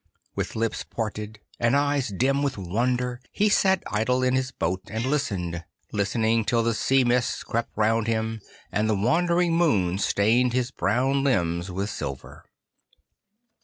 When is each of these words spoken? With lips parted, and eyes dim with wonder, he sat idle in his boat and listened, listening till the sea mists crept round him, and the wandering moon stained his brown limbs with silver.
With 0.33 0.55
lips 0.55 0.83
parted, 0.83 1.41
and 1.59 1.75
eyes 1.77 2.07
dim 2.07 2.41
with 2.41 2.57
wonder, 2.57 3.21
he 3.31 3.49
sat 3.49 3.83
idle 3.85 4.23
in 4.23 4.33
his 4.33 4.49
boat 4.51 4.81
and 4.87 5.05
listened, 5.05 5.63
listening 5.91 6.43
till 6.43 6.63
the 6.63 6.73
sea 6.73 7.03
mists 7.03 7.43
crept 7.43 7.69
round 7.75 8.07
him, 8.07 8.41
and 8.71 8.89
the 8.89 8.95
wandering 8.95 9.55
moon 9.55 9.99
stained 9.99 10.53
his 10.53 10.71
brown 10.71 11.23
limbs 11.23 11.69
with 11.69 11.91
silver. 11.91 12.43